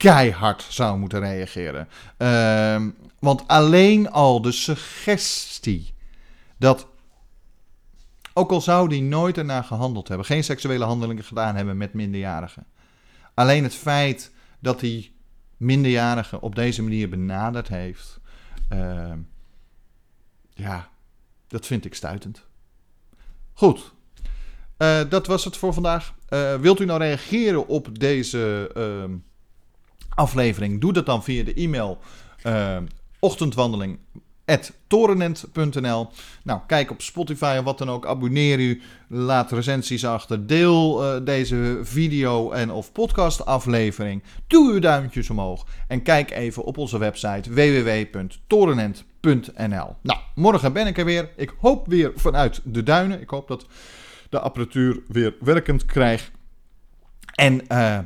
keihard 0.00 0.66
zou 0.68 0.98
moeten 0.98 1.20
reageren. 1.20 1.88
Ehm, 2.16 2.90
want 3.18 3.48
alleen 3.48 4.10
al 4.10 4.40
de 4.42 4.52
suggestie 4.52 5.94
dat, 6.58 6.86
ook 8.32 8.50
al 8.50 8.60
zou 8.60 8.88
die 8.88 9.02
nooit 9.02 9.38
ernaar 9.38 9.64
gehandeld 9.64 10.08
hebben, 10.08 10.26
geen 10.26 10.44
seksuele 10.44 10.84
handelingen 10.84 11.24
gedaan 11.24 11.56
hebben 11.56 11.76
met 11.76 11.94
minderjarigen, 11.94 12.66
alleen 13.34 13.62
het 13.62 13.74
feit 13.74 14.32
dat 14.58 14.80
hij 14.80 15.12
minderjarigen 15.56 16.40
op 16.42 16.54
deze 16.54 16.82
manier 16.82 17.08
benaderd 17.08 17.68
heeft, 17.68 18.20
ehm, 18.68 19.18
ja, 20.54 20.88
dat 21.48 21.66
vind 21.66 21.84
ik 21.84 21.94
stuitend. 21.94 22.46
Goed, 23.52 23.92
Eh, 24.80 25.00
dat 25.08 25.26
was 25.26 25.44
het 25.44 25.56
voor 25.56 25.72
vandaag. 25.74 26.14
Eh, 26.28 26.54
wilt 26.54 26.80
u 26.80 26.84
nou 26.84 26.98
reageren 26.98 27.66
op 27.66 27.98
deze 27.98 28.70
ehm, 28.74 29.16
aflevering? 30.20 30.80
Doe 30.80 30.92
dat 30.92 31.06
dan 31.06 31.24
via 31.24 31.44
de 31.44 31.54
e-mail 31.54 31.98
uh, 32.46 32.76
ochtendwandeling.torenent.nl 33.18 36.08
Nou, 36.42 36.60
kijk 36.66 36.90
op 36.90 37.02
Spotify 37.02 37.56
of 37.58 37.64
wat 37.64 37.78
dan 37.78 37.90
ook. 37.90 38.06
Abonneer 38.06 38.58
u. 38.58 38.82
Laat 39.08 39.52
recensies 39.52 40.04
achter. 40.04 40.46
Deel 40.46 41.04
uh, 41.04 41.16
deze 41.24 41.78
video 41.82 42.50
en 42.50 42.70
of 42.70 42.92
podcast 42.92 43.46
aflevering. 43.46 44.22
Doe 44.46 44.72
uw 44.72 44.78
duimpjes 44.78 45.30
omhoog. 45.30 45.66
En 45.88 46.02
kijk 46.02 46.30
even 46.30 46.64
op 46.64 46.78
onze 46.78 46.98
website 46.98 47.54
www.torenent.nl 47.54 49.96
Nou, 50.02 50.18
morgen 50.34 50.72
ben 50.72 50.86
ik 50.86 50.98
er 50.98 51.04
weer. 51.04 51.30
Ik 51.36 51.54
hoop 51.58 51.86
weer 51.86 52.12
vanuit 52.16 52.60
de 52.64 52.82
duinen. 52.82 53.20
Ik 53.20 53.30
hoop 53.30 53.48
dat 53.48 53.66
de 54.30 54.40
apparatuur 54.40 55.00
weer 55.08 55.34
werkend 55.40 55.84
krijgt. 55.84 56.30
En 57.34 57.60
uh, 57.68 57.98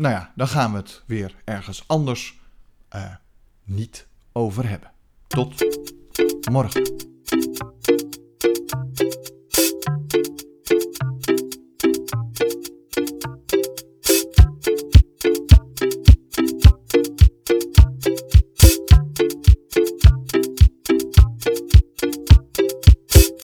nou 0.00 0.14
ja, 0.14 0.32
dan 0.34 0.48
gaan 0.48 0.72
we 0.72 0.76
het 0.76 1.02
weer 1.06 1.34
ergens 1.44 1.84
anders 1.86 2.40
uh, 2.96 3.14
niet 3.64 4.06
over 4.32 4.68
hebben. 4.68 4.90
Tot 5.26 5.54
morgen. 6.50 7.09